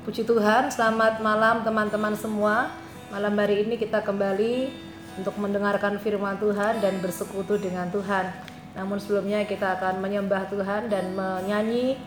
[0.00, 2.72] Puji Tuhan, selamat malam teman-teman semua.
[3.12, 4.72] Malam hari ini kita kembali
[5.20, 8.32] untuk mendengarkan firman Tuhan dan bersekutu dengan Tuhan.
[8.72, 12.00] Namun sebelumnya kita akan menyembah Tuhan dan menyanyi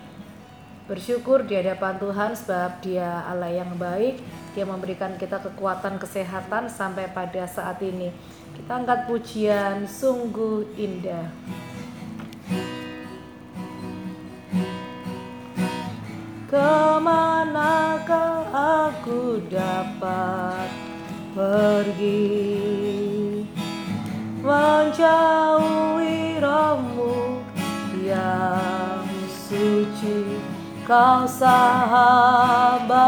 [0.90, 4.18] bersyukur di hadapan Tuhan sebab Dia Allah yang baik.
[4.58, 8.10] Dia memberikan kita kekuatan kesehatan sampai pada saat ini.
[8.58, 11.30] Kita angkat pujian sungguh indah.
[16.50, 16.70] Ke
[17.02, 17.43] manakah
[18.54, 20.70] aku dapat
[21.34, 22.62] pergi.
[24.44, 27.42] Menjauhi rohmu
[28.06, 29.10] yang
[29.50, 30.38] suci
[30.86, 33.02] Kau sahabat.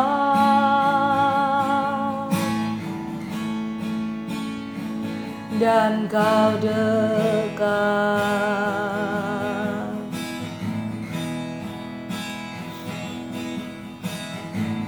[5.56, 7.66] Dan kau dekat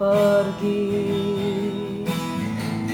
[0.00, 0.88] pergi.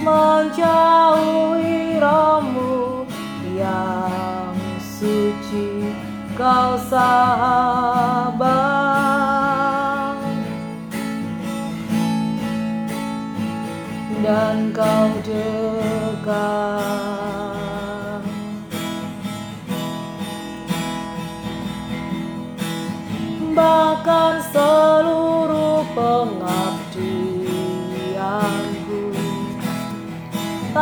[0.03, 3.07] Menjauhi rohmu
[3.55, 5.95] yang suci
[6.35, 8.32] kau sahabat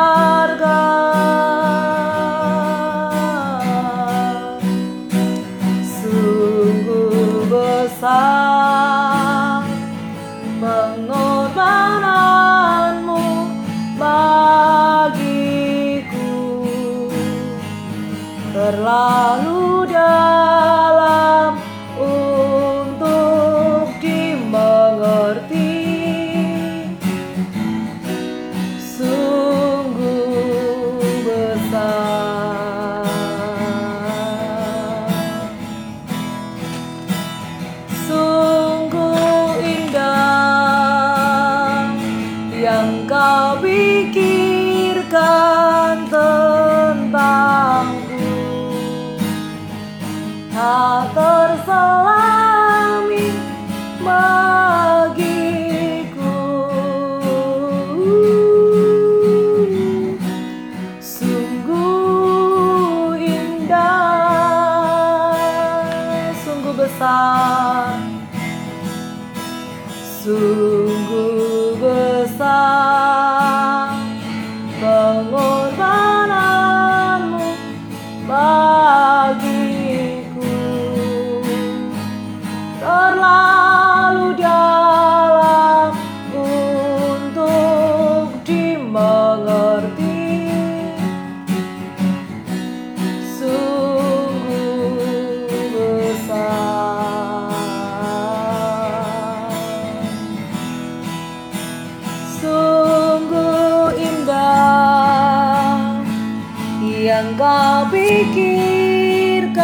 [107.15, 109.55] yang kau pikirkan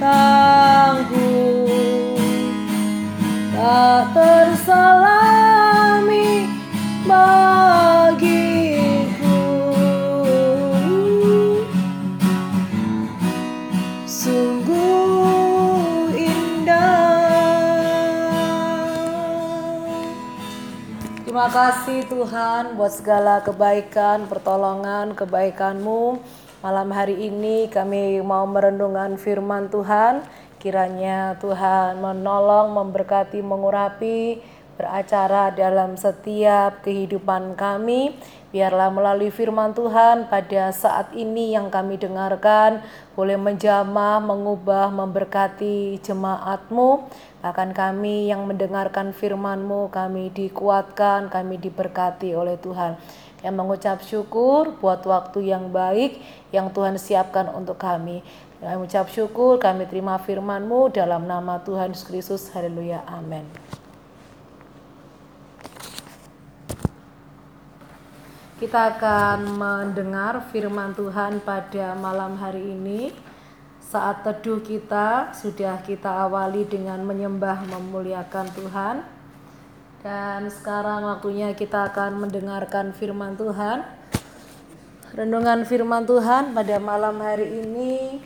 [0.00, 0.48] tentangku
[3.52, 5.17] tak tersalami
[21.58, 26.22] kasih Tuhan buat segala kebaikan, pertolongan, kebaikanmu.
[26.62, 30.22] Malam hari ini kami mau merenungkan firman Tuhan.
[30.62, 34.38] Kiranya Tuhan menolong, memberkati, mengurapi,
[34.78, 38.14] beracara dalam setiap kehidupan kami.
[38.48, 42.80] Biarlah melalui firman Tuhan pada saat ini yang kami dengarkan
[43.12, 47.04] boleh menjamah, mengubah, memberkati jemaatmu.
[47.44, 52.96] Bahkan kami yang mendengarkan firman-Mu, kami dikuatkan, kami diberkati oleh Tuhan.
[53.44, 56.16] Yang mengucap syukur buat waktu yang baik
[56.48, 58.24] yang Tuhan siapkan untuk kami.
[58.64, 62.42] Kami mengucap syukur, kami terima firman-Mu dalam nama Tuhan Yesus Kristus.
[62.56, 63.04] Haleluya.
[63.04, 63.44] Amin.
[68.58, 73.14] Kita akan mendengar firman Tuhan pada malam hari ini.
[73.78, 79.06] Saat teduh kita sudah kita awali dengan menyembah memuliakan Tuhan.
[80.02, 83.86] Dan sekarang waktunya kita akan mendengarkan firman Tuhan.
[85.14, 88.18] Renungan firman Tuhan pada malam hari ini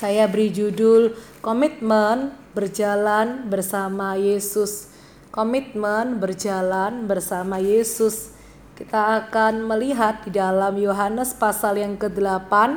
[0.00, 4.88] saya beri judul Komitmen Berjalan Bersama Yesus.
[5.28, 8.35] Komitmen berjalan bersama Yesus.
[8.76, 12.76] Kita akan melihat di dalam Yohanes pasal yang ke-8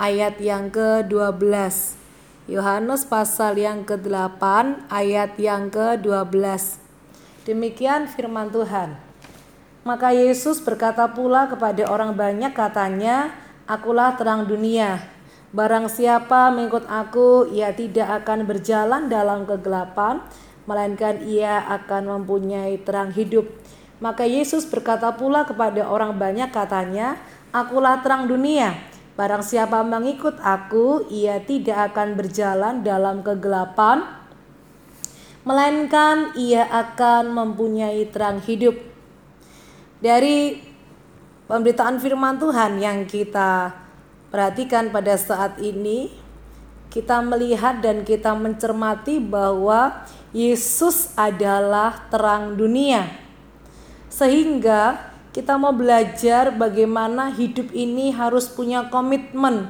[0.00, 1.44] ayat yang ke-12.
[2.48, 4.40] Yohanes pasal yang ke-8
[4.88, 6.32] ayat yang ke-12.
[7.44, 8.96] Demikian firman Tuhan.
[9.84, 13.28] Maka Yesus berkata pula kepada orang banyak katanya,
[13.68, 15.04] Akulah terang dunia.
[15.52, 20.24] Barang siapa mengikut aku, ia tidak akan berjalan dalam kegelapan,
[20.64, 23.52] melainkan ia akan mempunyai terang hidup.
[23.96, 27.16] Maka Yesus berkata pula kepada orang banyak katanya,
[27.48, 28.76] Akulah terang dunia.
[29.16, 34.04] Barang siapa mengikut aku, ia tidak akan berjalan dalam kegelapan,
[35.40, 38.76] melainkan ia akan mempunyai terang hidup.
[40.04, 40.60] Dari
[41.48, 43.72] pemberitaan firman Tuhan yang kita
[44.28, 46.12] perhatikan pada saat ini,
[46.92, 50.04] kita melihat dan kita mencermati bahwa
[50.36, 53.25] Yesus adalah terang dunia.
[54.16, 59.68] Sehingga kita mau belajar bagaimana hidup ini harus punya komitmen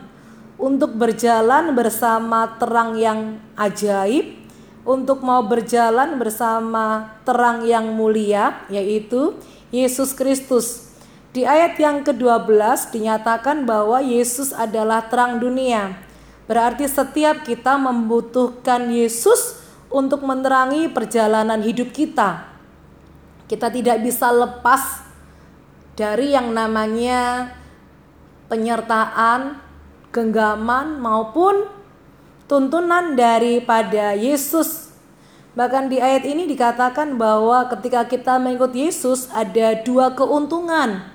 [0.55, 4.39] untuk berjalan bersama terang yang ajaib,
[4.87, 9.35] untuk mau berjalan bersama terang yang mulia, yaitu
[9.75, 10.95] Yesus Kristus.
[11.35, 15.99] Di ayat yang ke-12 dinyatakan bahwa Yesus adalah terang dunia.
[16.47, 19.59] Berarti setiap kita membutuhkan Yesus
[19.91, 22.56] untuk menerangi perjalanan hidup kita.
[23.47, 25.07] Kita tidak bisa lepas
[25.95, 27.55] dari yang namanya
[28.50, 29.62] penyertaan,
[30.11, 31.71] genggaman maupun
[32.50, 34.91] tuntunan daripada Yesus.
[35.57, 41.07] Bahkan di ayat ini dikatakan bahwa ketika kita mengikut Yesus ada dua keuntungan.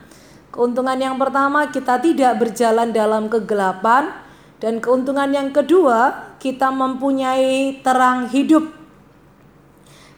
[0.50, 4.12] Keuntungan yang pertama kita tidak berjalan dalam kegelapan
[4.58, 8.81] dan keuntungan yang kedua kita mempunyai terang hidup.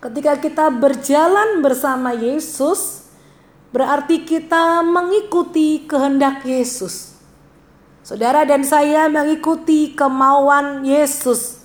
[0.04, 3.08] Ketika kita berjalan bersama Yesus,
[3.72, 7.16] berarti kita mengikuti kehendak Yesus.
[8.04, 11.64] Saudara dan saya mengikuti kemauan Yesus.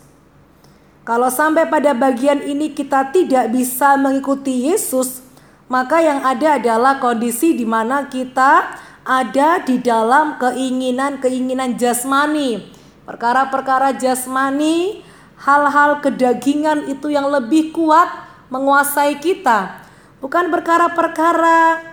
[1.02, 5.18] Kalau sampai pada bagian ini kita tidak bisa mengikuti Yesus,
[5.66, 8.71] maka yang ada adalah kondisi di mana kita
[9.02, 12.71] ada di dalam keinginan-keinginan jasmani.
[13.02, 15.02] Perkara-perkara jasmani,
[15.42, 19.85] hal-hal kedagingan itu yang lebih kuat menguasai kita,
[20.21, 21.85] bukan perkara-perkara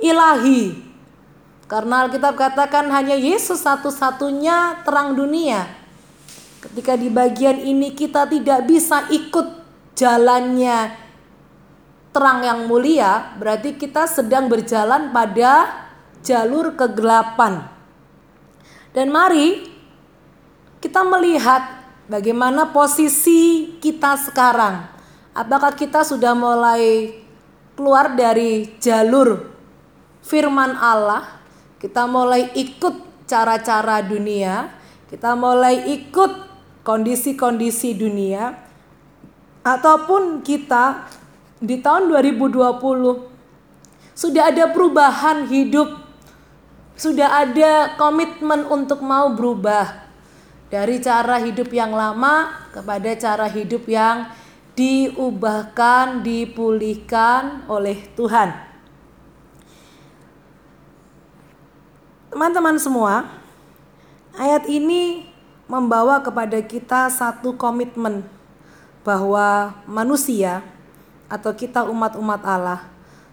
[0.00, 0.86] ilahi.
[1.68, 5.68] Karena Alkitab katakan hanya Yesus satu-satunya terang dunia.
[6.64, 9.46] Ketika di bagian ini kita tidak bisa ikut
[9.92, 10.96] jalannya
[12.08, 15.84] terang yang mulia, berarti kita sedang berjalan pada
[16.24, 17.68] jalur kegelapan.
[18.96, 19.68] Dan mari
[20.80, 24.97] kita melihat bagaimana posisi kita sekarang
[25.38, 27.14] Apakah kita sudah mulai
[27.78, 29.46] keluar dari jalur
[30.18, 31.38] firman Allah?
[31.78, 34.66] Kita mulai ikut cara-cara dunia,
[35.06, 36.50] kita mulai ikut
[36.82, 38.66] kondisi-kondisi dunia.
[39.62, 41.06] Ataupun kita
[41.62, 46.02] di tahun 2020 sudah ada perubahan hidup.
[46.98, 50.02] Sudah ada komitmen untuk mau berubah.
[50.66, 54.34] Dari cara hidup yang lama kepada cara hidup yang
[54.78, 58.54] diubahkan, dipulihkan oleh Tuhan.
[62.30, 63.26] Teman-teman semua,
[64.38, 65.26] ayat ini
[65.66, 68.22] membawa kepada kita satu komitmen
[69.02, 70.62] bahwa manusia
[71.26, 72.86] atau kita umat-umat Allah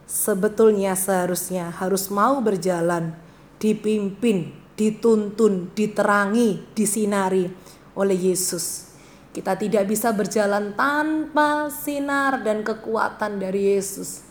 [0.09, 3.13] sebetulnya seharusnya harus mau berjalan
[3.61, 7.53] dipimpin, dituntun, diterangi, disinari
[7.93, 8.94] oleh Yesus.
[9.35, 14.23] Kita tidak bisa berjalan tanpa sinar dan kekuatan dari Yesus.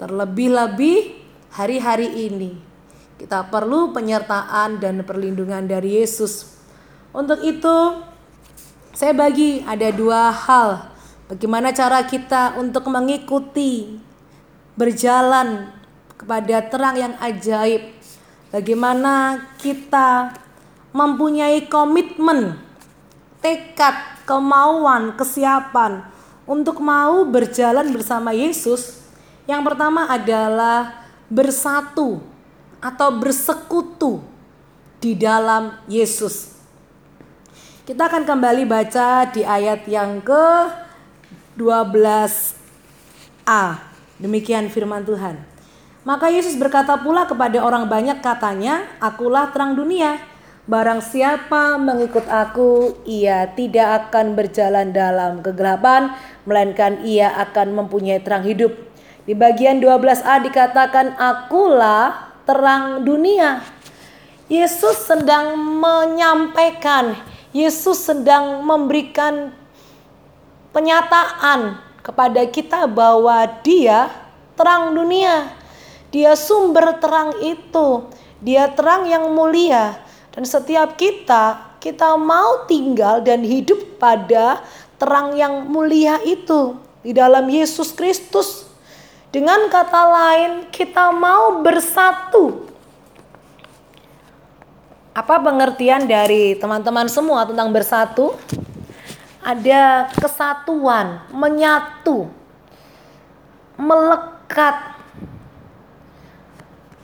[0.00, 1.20] Terlebih-lebih
[1.52, 2.72] hari-hari ini
[3.20, 6.58] kita perlu penyertaan dan perlindungan dari Yesus.
[7.12, 8.02] Untuk itu,
[8.96, 10.90] saya bagi ada dua hal
[11.28, 14.00] bagaimana cara kita untuk mengikuti
[14.74, 15.70] berjalan
[16.16, 17.94] kepada terang yang ajaib.
[18.52, 20.34] Bagaimana kita
[20.92, 22.58] mempunyai komitmen,
[23.42, 26.06] tekad, kemauan, kesiapan
[26.46, 29.02] untuk mau berjalan bersama Yesus.
[29.44, 32.22] Yang pertama adalah bersatu
[32.78, 34.22] atau bersekutu
[35.02, 36.54] di dalam Yesus.
[37.82, 40.70] Kita akan kembali baca di ayat yang ke
[41.58, 42.54] 12a.
[44.22, 45.42] Demikian firman Tuhan.
[46.06, 50.31] Maka Yesus berkata pula kepada orang banyak katanya, Akulah terang dunia.
[50.72, 56.16] Barang siapa mengikut aku, ia tidak akan berjalan dalam kegelapan,
[56.48, 58.72] melainkan ia akan mempunyai terang hidup.
[59.28, 63.60] Di bagian 12a dikatakan, Akulah terang dunia.
[64.48, 67.20] Yesus sedang menyampaikan,
[67.52, 69.52] Yesus sedang memberikan
[70.72, 74.08] penyataan kepada kita bahwa dia
[74.56, 75.52] terang dunia.
[76.08, 78.08] Dia sumber terang itu.
[78.40, 80.11] Dia terang yang mulia.
[80.32, 84.64] Dan setiap kita, kita mau tinggal dan hidup pada
[84.96, 86.80] terang yang mulia itu.
[87.04, 88.64] Di dalam Yesus Kristus.
[89.28, 92.68] Dengan kata lain, kita mau bersatu.
[95.12, 98.32] Apa pengertian dari teman-teman semua tentang bersatu?
[99.44, 102.30] Ada kesatuan, menyatu,
[103.76, 104.96] melekat,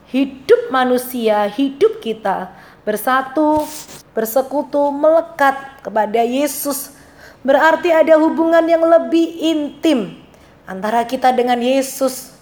[0.09, 2.55] hidup manusia, hidup kita
[2.89, 3.69] bersatu,
[4.17, 6.97] bersekutu, melekat kepada Yesus.
[7.45, 10.17] Berarti ada hubungan yang lebih intim
[10.65, 12.33] antara kita dengan Yesus.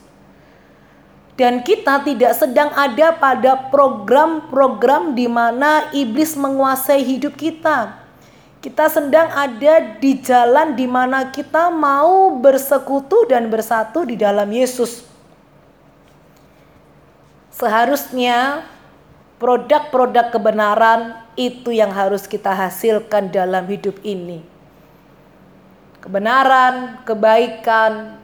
[1.37, 8.07] Dan kita tidak sedang ada pada program-program di mana iblis menguasai hidup kita.
[8.65, 15.05] Kita sedang ada di jalan di mana kita mau bersekutu dan bersatu di dalam Yesus.
[17.53, 18.65] Seharusnya
[19.37, 24.41] produk-produk kebenaran itu yang harus kita hasilkan dalam hidup ini.
[26.01, 28.17] Kebenaran, kebaikan,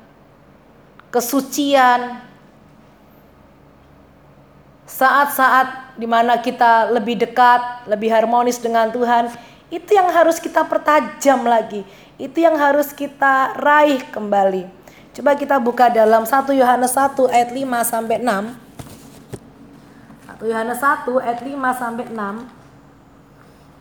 [1.12, 2.22] kesucian,
[4.88, 9.28] saat-saat di mana kita lebih dekat, lebih harmonis dengan Tuhan,
[9.72, 11.82] itu yang harus kita pertajam lagi.
[12.20, 14.68] Itu yang harus kita raih kembali.
[15.12, 18.71] Coba kita buka dalam 1 Yohanes 1 ayat 5 sampai 6.
[20.42, 22.62] Yohanes 1 ayat 5 sampai 6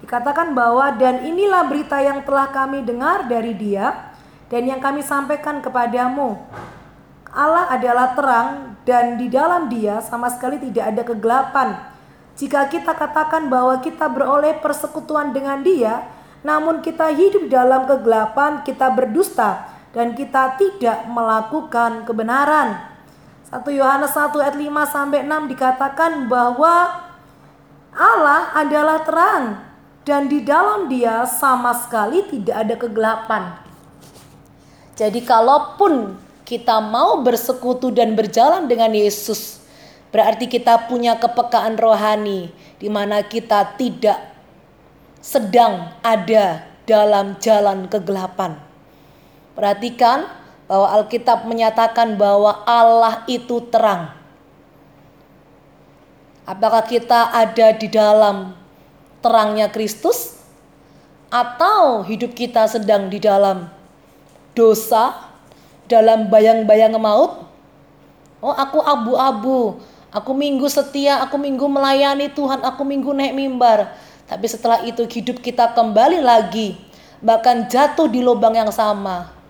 [0.05, 4.13] dikatakan bahwa dan inilah berita yang telah kami dengar dari Dia
[4.49, 6.37] dan yang kami sampaikan kepadamu.
[7.31, 11.69] Allah adalah terang dan di dalam Dia sama sekali tidak ada kegelapan.
[12.37, 16.05] Jika kita katakan bahwa kita beroleh persekutuan dengan Dia,
[16.41, 22.90] namun kita hidup dalam kegelapan, kita berdusta dan kita tidak melakukan kebenaran.
[23.51, 27.03] 1 Yohanes 1 ayat 5 sampai 6 dikatakan bahwa
[27.91, 29.59] Allah adalah terang
[30.07, 33.43] dan di dalam dia sama sekali tidak ada kegelapan.
[34.95, 36.15] Jadi kalaupun
[36.47, 39.59] kita mau bersekutu dan berjalan dengan Yesus,
[40.15, 44.31] berarti kita punya kepekaan rohani di mana kita tidak
[45.19, 48.55] sedang ada dalam jalan kegelapan.
[49.59, 50.40] Perhatikan
[50.71, 54.15] bahwa Alkitab menyatakan bahwa Allah itu terang.
[56.47, 58.55] Apakah kita ada di dalam
[59.19, 60.39] terangnya Kristus
[61.27, 63.67] atau hidup kita sedang di dalam
[64.55, 65.27] dosa,
[65.91, 67.43] dalam bayang-bayang maut?
[68.39, 69.75] Oh, aku abu-abu.
[70.07, 73.91] Aku minggu setia, aku minggu melayani Tuhan, aku minggu naik mimbar.
[74.23, 76.79] Tapi setelah itu hidup kita kembali lagi,
[77.19, 79.40] bahkan jatuh di lubang yang sama.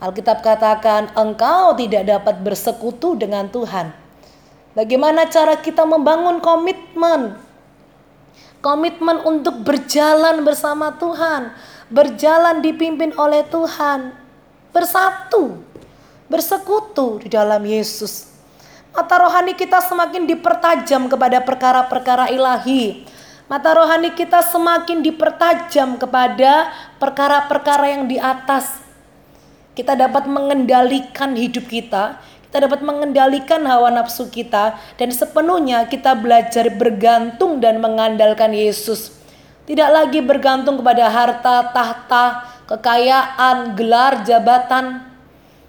[0.00, 3.92] Alkitab katakan engkau tidak dapat bersekutu dengan Tuhan.
[4.72, 7.36] Bagaimana cara kita membangun komitmen?
[8.64, 11.52] Komitmen untuk berjalan bersama Tuhan,
[11.92, 14.16] berjalan dipimpin oleh Tuhan,
[14.72, 15.60] bersatu,
[16.32, 18.32] bersekutu di dalam Yesus.
[18.96, 23.04] Mata rohani kita semakin dipertajam kepada perkara-perkara ilahi.
[23.52, 28.89] Mata rohani kita semakin dipertajam kepada perkara-perkara yang di atas.
[29.74, 32.18] Kita dapat mengendalikan hidup kita,
[32.50, 39.14] kita dapat mengendalikan hawa nafsu kita dan sepenuhnya kita belajar bergantung dan mengandalkan Yesus.
[39.70, 42.24] Tidak lagi bergantung kepada harta, tahta,
[42.66, 45.06] kekayaan, gelar, jabatan.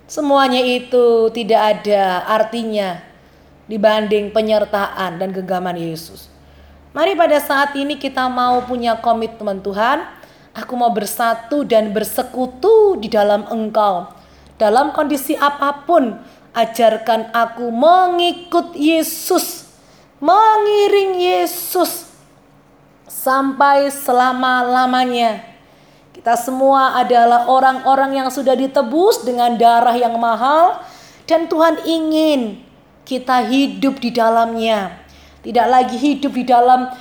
[0.09, 2.97] Semuanya itu tidak ada artinya
[3.69, 6.33] dibanding penyertaan dan genggaman Yesus.
[6.97, 10.01] Mari pada saat ini kita mau punya komitmen Tuhan.
[10.51, 14.11] Aku mau bersatu dan bersekutu di dalam Engkau.
[14.59, 16.19] Dalam kondisi apa pun,
[16.51, 19.71] Ajarkan aku mengikut Yesus,
[20.19, 22.11] mengiring Yesus
[23.07, 25.47] sampai selama-lamanya.
[26.11, 30.83] Kita semua adalah orang-orang yang sudah ditebus dengan darah yang mahal
[31.23, 32.59] dan Tuhan ingin
[33.07, 34.99] kita hidup di dalamnya.
[35.47, 36.91] Tidak lagi hidup di dalam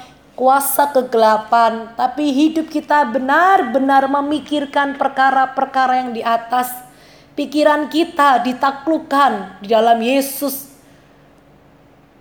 [0.41, 6.89] kuasa kegelapan, tapi hidup kita benar-benar memikirkan perkara-perkara yang di atas
[7.41, 10.69] Pikiran kita ditaklukkan di dalam Yesus.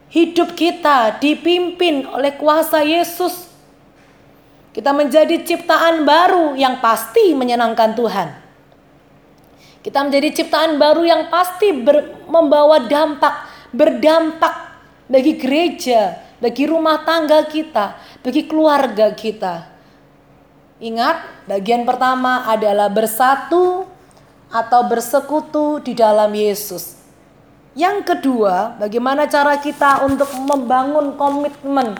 [0.07, 3.51] Hidup kita dipimpin oleh kuasa Yesus.
[4.71, 8.29] Kita menjadi ciptaan baru yang pasti menyenangkan Tuhan.
[9.83, 11.73] Kita menjadi ciptaan baru yang pasti
[12.29, 14.55] membawa dampak, berdampak
[15.11, 19.67] bagi gereja, bagi rumah tangga kita, bagi keluarga kita.
[20.79, 23.83] Ingat, bagian pertama adalah bersatu
[24.47, 26.95] atau bersekutu di dalam Yesus.
[27.75, 31.99] Yang kedua, bagaimana cara kita untuk membangun komitmen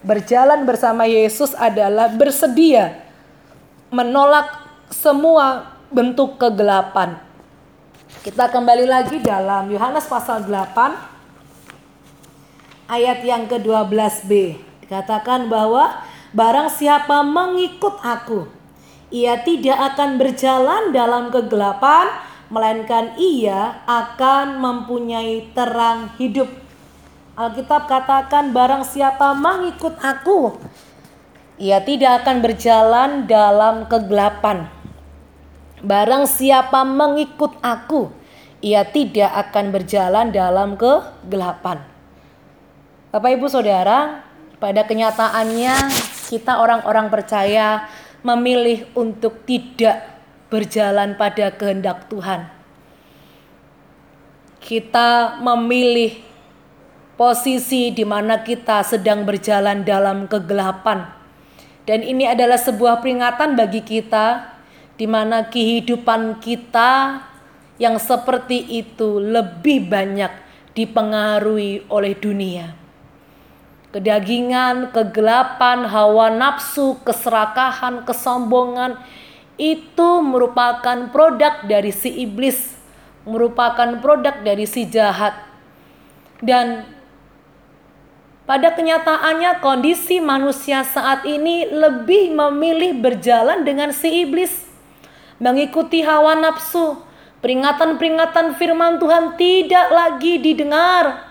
[0.00, 3.04] berjalan bersama Yesus adalah bersedia
[3.92, 4.48] menolak
[4.88, 7.18] semua bentuk kegelapan.
[8.22, 11.09] Kita kembali lagi dalam Yohanes pasal 8
[12.90, 14.58] ayat yang ke-12b.
[14.82, 16.02] Dikatakan bahwa
[16.34, 18.50] barang siapa mengikut aku,
[19.14, 22.10] ia tidak akan berjalan dalam kegelapan,
[22.50, 26.50] melainkan ia akan mempunyai terang hidup.
[27.38, 30.58] Alkitab katakan barang siapa mengikut aku,
[31.62, 34.66] ia tidak akan berjalan dalam kegelapan.
[35.80, 38.12] Barang siapa mengikut aku,
[38.60, 41.99] ia tidak akan berjalan dalam kegelapan.
[43.10, 44.22] Bapak Ibu Saudara,
[44.62, 45.74] pada kenyataannya
[46.30, 47.90] kita orang-orang percaya
[48.22, 50.06] memilih untuk tidak
[50.46, 52.46] berjalan pada kehendak Tuhan.
[54.62, 56.22] Kita memilih
[57.18, 61.10] posisi di mana kita sedang berjalan dalam kegelapan.
[61.90, 64.54] Dan ini adalah sebuah peringatan bagi kita
[64.94, 67.26] di mana kehidupan kita
[67.74, 70.30] yang seperti itu lebih banyak
[70.78, 72.79] dipengaruhi oleh dunia
[73.90, 78.98] kedagingan, kegelapan, hawa nafsu, keserakahan, kesombongan
[79.60, 82.78] itu merupakan produk dari si iblis,
[83.28, 85.36] merupakan produk dari si jahat.
[86.40, 86.88] Dan
[88.48, 94.66] pada kenyataannya kondisi manusia saat ini lebih memilih berjalan dengan si iblis,
[95.38, 97.06] mengikuti hawa nafsu.
[97.40, 101.29] Peringatan-peringatan firman Tuhan tidak lagi didengar,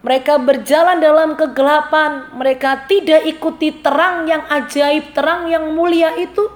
[0.00, 6.48] mereka berjalan dalam kegelapan, mereka tidak ikuti terang yang ajaib, terang yang mulia itu.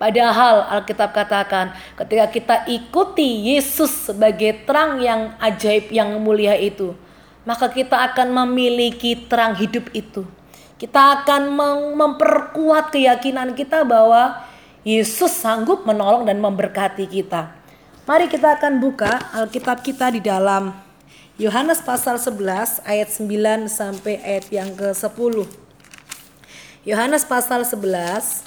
[0.00, 6.96] Padahal Alkitab katakan, ketika kita ikuti Yesus sebagai terang yang ajaib, yang mulia itu,
[7.44, 10.24] maka kita akan memiliki terang hidup itu.
[10.80, 11.52] Kita akan
[11.92, 14.48] memperkuat keyakinan kita bahwa
[14.86, 17.52] Yesus sanggup menolong dan memberkati kita.
[18.08, 20.87] Mari kita akan buka Alkitab kita di dalam
[21.38, 25.46] Yohanes pasal 11 ayat 9 sampai ayat yang ke-10.
[26.82, 28.42] Yohanes pasal 11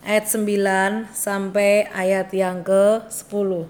[0.00, 3.68] ayat 9 sampai ayat yang ke-10.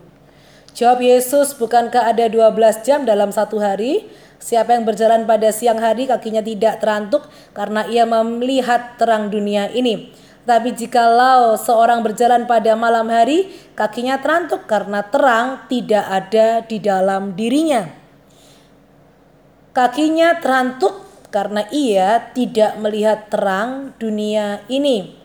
[0.78, 4.06] Jawab Yesus, bukankah ada 12 jam dalam satu hari?
[4.38, 10.14] Siapa yang berjalan pada siang hari kakinya tidak terantuk karena ia melihat terang dunia ini.
[10.48, 17.36] Tapi jikalau seorang berjalan pada malam hari, kakinya terantuk karena terang tidak ada di dalam
[17.36, 17.84] dirinya.
[19.76, 25.20] Kakinya terantuk karena ia tidak melihat terang dunia ini.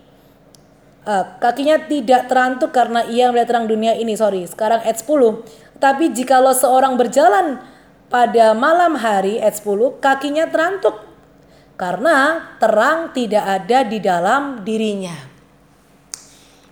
[1.08, 4.20] uh, kakinya tidak terantuk karena ia melihat terang dunia ini.
[4.20, 5.40] Sorry, sekarang ayat 10.
[5.80, 7.64] Tapi jikalau seorang berjalan
[8.12, 11.13] pada malam hari ayat 10, kakinya terantuk
[11.74, 15.18] karena terang tidak ada di dalam dirinya.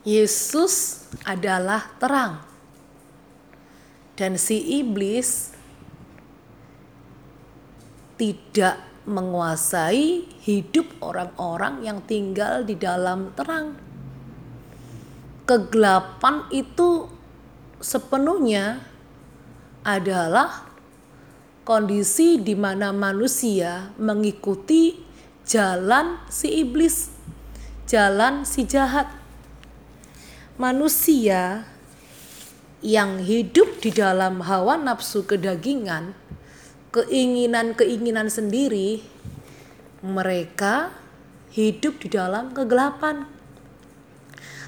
[0.01, 2.41] Yesus adalah terang.
[4.17, 5.53] Dan si iblis
[8.17, 8.77] tidak
[9.09, 13.73] menguasai hidup orang-orang yang tinggal di dalam terang.
[15.49, 17.09] Kegelapan itu
[17.81, 18.77] sepenuhnya
[19.81, 20.70] adalah
[21.61, 24.97] kondisi di mana manusia mengikuti
[25.45, 27.13] jalan si iblis,
[27.85, 29.09] jalan si jahat.
[30.57, 31.65] Manusia
[32.81, 36.17] yang hidup di dalam hawa nafsu kedagingan
[36.91, 38.99] keinginan-keinginan sendiri,
[40.03, 40.91] mereka
[41.55, 43.27] hidup di dalam kegelapan.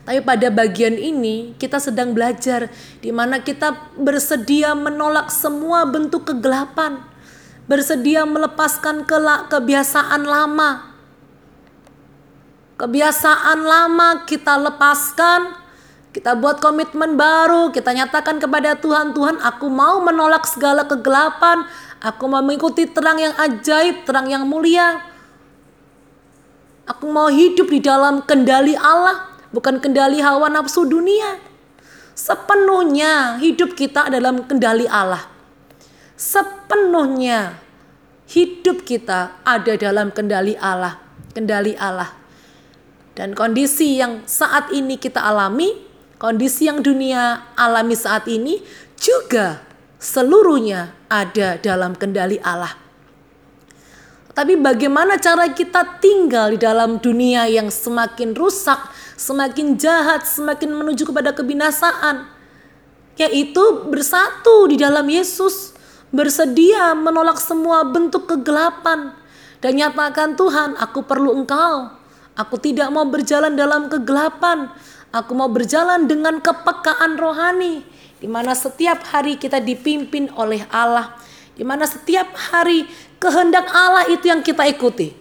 [0.04, 2.68] Tapi pada bagian ini kita sedang belajar
[3.00, 7.00] di mana kita bersedia menolak semua bentuk kegelapan,
[7.66, 9.08] bersedia melepaskan
[9.48, 10.92] kebiasaan lama.
[12.76, 15.56] Kebiasaan lama kita lepaskan,
[16.12, 21.64] kita buat komitmen baru, kita nyatakan kepada Tuhan, Tuhan aku mau menolak segala kegelapan,
[22.04, 25.00] Aku mau mengikuti terang yang ajaib, terang yang mulia.
[26.84, 31.40] Aku mau hidup di dalam kendali Allah, bukan kendali hawa nafsu dunia.
[32.14, 35.30] Sepenuhnya hidup kita dalam kendali Allah.
[36.14, 37.58] Sepenuhnya
[38.30, 40.98] hidup kita ada dalam kendali Allah,
[41.34, 42.14] kendali Allah.
[43.14, 45.74] Dan kondisi yang saat ini kita alami,
[46.18, 48.62] kondisi yang dunia alami saat ini
[48.98, 49.62] juga
[50.02, 52.83] seluruhnya ada dalam kendali Allah.
[54.34, 58.82] Tapi bagaimana cara kita tinggal di dalam dunia yang semakin rusak,
[59.14, 62.26] semakin jahat, semakin menuju kepada kebinasaan?
[63.14, 63.62] Yaitu
[63.94, 65.78] bersatu di dalam Yesus,
[66.10, 69.14] bersedia menolak semua bentuk kegelapan
[69.64, 71.88] dan nyatakan Tuhan, aku perlu Engkau.
[72.36, 74.68] Aku tidak mau berjalan dalam kegelapan.
[75.16, 77.86] Aku mau berjalan dengan kepekaan rohani
[78.20, 81.16] di mana setiap hari kita dipimpin oleh Allah,
[81.56, 82.84] di mana setiap hari
[83.24, 85.16] kehendak Allah itu yang kita ikuti.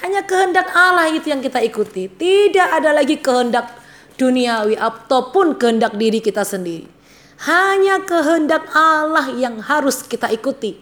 [0.00, 3.68] Hanya kehendak Allah itu yang kita ikuti, tidak ada lagi kehendak
[4.16, 6.88] duniawi ataupun kehendak diri kita sendiri.
[7.44, 10.80] Hanya kehendak Allah yang harus kita ikuti.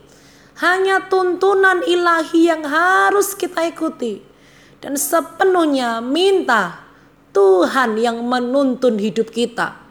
[0.63, 4.23] Hanya tuntunan ilahi yang harus kita ikuti.
[4.79, 6.87] Dan sepenuhnya minta
[7.35, 9.91] Tuhan yang menuntun hidup kita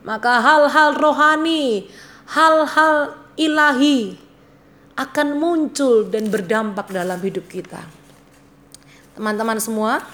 [0.00, 1.88] maka hal-hal rohani,
[2.32, 4.16] hal-hal ilahi
[5.00, 7.80] akan muncul dan berdampak dalam hidup kita.
[9.16, 10.04] Teman-teman semua,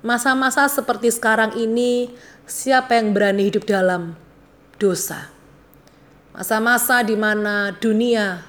[0.00, 2.08] masa-masa seperti sekarang ini,
[2.48, 4.16] siapa yang berani hidup dalam
[4.80, 5.28] dosa?
[6.32, 8.40] Masa-masa di mana dunia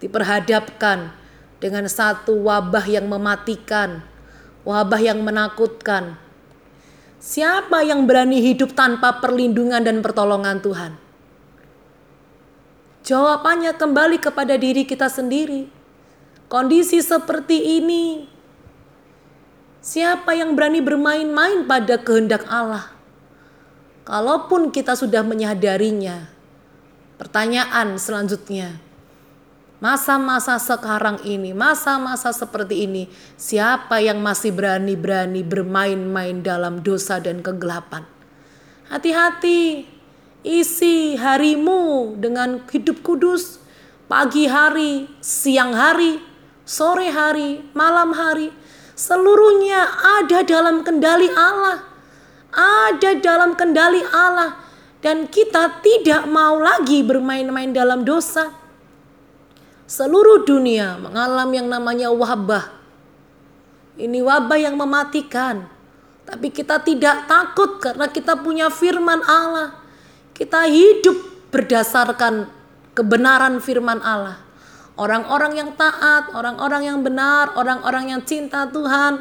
[0.00, 1.16] diperhadapkan
[1.56, 4.04] dengan satu wabah yang mematikan,
[4.68, 6.20] wabah yang menakutkan,
[7.20, 11.09] Siapa yang berani hidup tanpa perlindungan dan pertolongan Tuhan?
[13.00, 15.68] Jawabannya kembali kepada diri kita sendiri.
[16.50, 18.26] Kondisi seperti ini,
[19.78, 22.90] siapa yang berani bermain-main pada kehendak Allah?
[24.02, 26.26] Kalaupun kita sudah menyadarinya,
[27.16, 28.82] pertanyaan selanjutnya,
[29.80, 33.08] Masa-masa sekarang ini, masa-masa seperti ini,
[33.40, 38.04] siapa yang masih berani-berani bermain-main dalam dosa dan kegelapan?
[38.92, 39.88] Hati-hati,
[40.46, 43.60] isi harimu dengan hidup kudus,
[44.06, 46.20] pagi hari, siang hari,
[46.64, 48.52] sore hari, malam hari,
[48.96, 49.86] seluruhnya
[50.20, 51.86] ada dalam kendali Allah.
[52.50, 54.58] Ada dalam kendali Allah
[54.98, 58.60] dan kita tidak mau lagi bermain-main dalam dosa
[59.90, 62.70] seluruh dunia mengalami yang namanya wabah.
[63.98, 65.66] Ini wabah yang mematikan.
[66.22, 69.79] Tapi kita tidak takut karena kita punya firman Allah.
[70.40, 72.48] Kita hidup berdasarkan
[72.96, 74.40] kebenaran firman Allah.
[74.96, 79.20] Orang-orang yang taat, orang-orang yang benar, orang-orang yang cinta Tuhan.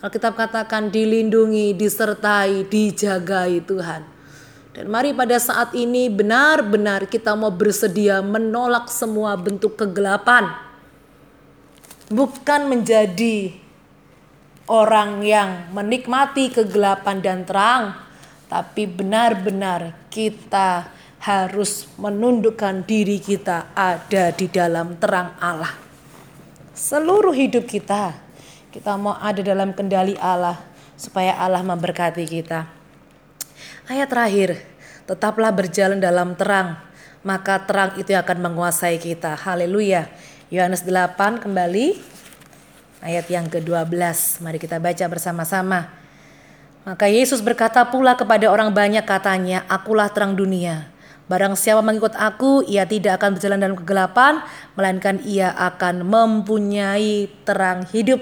[0.00, 4.08] Alkitab katakan dilindungi, disertai, dijagai Tuhan.
[4.72, 10.48] Dan mari pada saat ini benar-benar kita mau bersedia menolak semua bentuk kegelapan.
[12.08, 13.52] Bukan menjadi
[14.64, 18.03] orang yang menikmati kegelapan dan terang,
[18.54, 20.86] tapi benar-benar kita
[21.18, 25.74] harus menundukkan diri kita ada di dalam terang Allah.
[26.70, 28.14] Seluruh hidup kita,
[28.70, 30.70] kita mau ada dalam kendali Allah.
[30.94, 32.70] supaya Allah memberkati kita.
[33.90, 34.62] Ayat terakhir,
[35.10, 36.78] tetaplah berjalan dalam terang,
[37.26, 39.34] maka terang itu akan menguasai kita.
[39.34, 40.06] Haleluya.
[40.54, 41.98] Yohanes 8 kembali
[43.02, 44.38] ayat yang ke-12.
[44.38, 46.03] Mari kita baca bersama-sama.
[46.84, 50.92] Maka Yesus berkata pula kepada orang banyak katanya, Akulah terang dunia.
[51.24, 54.44] Barang siapa mengikut aku, ia tidak akan berjalan dalam kegelapan,
[54.76, 58.20] melainkan ia akan mempunyai terang hidup.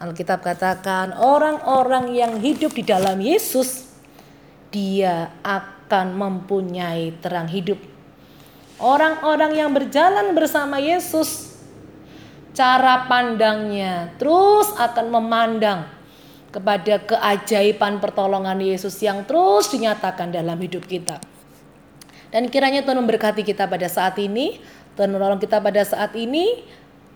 [0.00, 3.92] Alkitab katakan orang-orang yang hidup di dalam Yesus
[4.72, 7.76] dia akan mempunyai terang hidup.
[8.80, 11.60] Orang-orang yang berjalan bersama Yesus,
[12.56, 16.01] cara pandangnya terus akan memandang
[16.52, 21.18] kepada keajaiban pertolongan Yesus yang terus dinyatakan dalam hidup kita.
[22.28, 24.60] Dan kiranya Tuhan memberkati kita pada saat ini,
[24.94, 26.64] Tuhan menolong kita pada saat ini,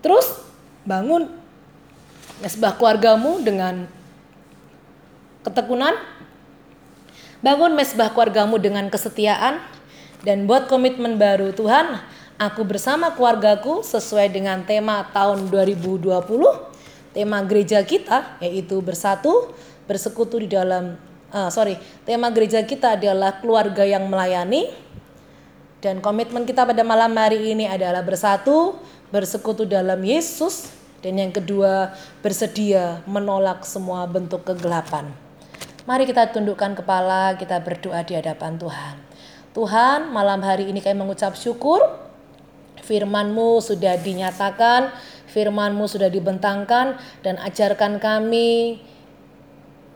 [0.01, 0.41] terus
[0.83, 1.29] bangun
[2.41, 3.85] mesbah keluargamu dengan
[5.45, 5.93] ketekunan,
[7.37, 9.61] Bangun mesbah keluargamu dengan kesetiaan.
[10.25, 12.01] Dan buat komitmen baru Tuhan,
[12.41, 16.09] aku bersama keluargaku sesuai dengan tema tahun 2020,
[17.17, 19.49] tema gereja kita yaitu bersatu,
[19.89, 21.01] bersekutu di dalam
[21.33, 24.69] uh, sorry, tema gereja kita adalah keluarga yang melayani
[25.81, 28.77] dan komitmen kita pada malam hari ini adalah bersatu,
[29.09, 30.69] bersekutu dalam Yesus
[31.01, 35.09] dan yang kedua bersedia menolak semua bentuk kegelapan.
[35.89, 38.95] Mari kita tundukkan kepala, kita berdoa di hadapan Tuhan.
[39.57, 41.79] Tuhan, malam hari ini kami mengucap syukur.
[42.83, 44.91] Firman-Mu sudah dinyatakan,
[45.37, 48.81] firman-Mu sudah dibentangkan, dan ajarkan kami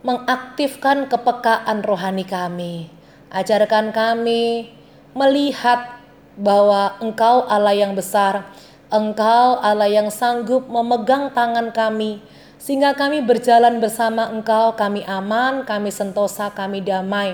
[0.06, 2.93] mengaktifkan kepekaan rohani kami.
[3.34, 4.69] Ajarkan kami
[5.17, 5.97] melihat
[6.38, 8.54] bahwa Engkau Allah yang besar,
[8.93, 12.21] Engkau Allah yang sanggup memegang tangan kami,
[12.62, 17.34] sehingga kami berjalan bersama Engkau, kami aman, kami sentosa, kami damai.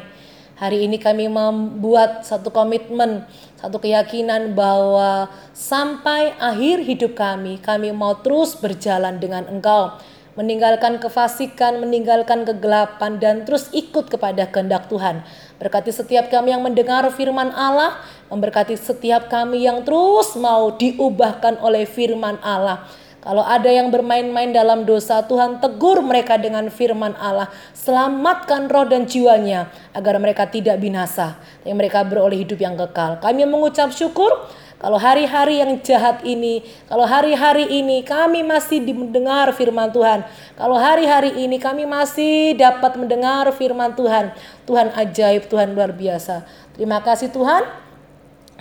[0.58, 3.30] Hari ini kami membuat satu komitmen,
[3.62, 10.02] satu keyakinan bahwa sampai akhir hidup kami, kami mau terus berjalan dengan Engkau,
[10.34, 15.22] meninggalkan kefasikan, meninggalkan kegelapan, dan terus ikut kepada kehendak Tuhan.
[15.62, 18.02] Berkati setiap kami yang mendengar firman Allah,
[18.34, 24.88] memberkati setiap kami yang terus mau diubahkan oleh firman Allah kalau ada yang bermain-main dalam
[24.88, 27.52] dosa, Tuhan tegur mereka dengan firman Allah.
[27.76, 31.36] Selamatkan roh dan jiwanya agar mereka tidak binasa.
[31.66, 33.20] Tapi mereka beroleh hidup yang kekal.
[33.20, 34.32] Kami mengucap syukur
[34.78, 40.22] kalau hari-hari yang jahat ini, kalau hari-hari ini kami masih mendengar firman Tuhan.
[40.54, 44.38] Kalau hari-hari ini kami masih dapat mendengar firman Tuhan.
[44.70, 46.46] Tuhan ajaib, Tuhan luar biasa.
[46.78, 47.66] Terima kasih Tuhan.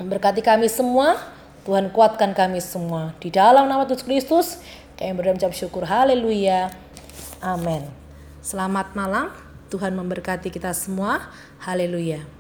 [0.01, 1.36] Berkati kami semua.
[1.67, 3.11] Tuhan kuatkan kami semua.
[3.19, 4.47] Di dalam nama Yesus Kristus,
[4.95, 5.83] kami berdoa syukur.
[5.83, 6.71] Haleluya.
[7.43, 7.83] Amin.
[8.39, 9.35] Selamat malam.
[9.67, 11.27] Tuhan memberkati kita semua.
[11.59, 12.36] Haleluya.